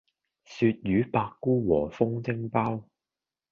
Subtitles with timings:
[0.03, 0.05] 鱈魚
[1.11, 2.83] 百菇和風蒸包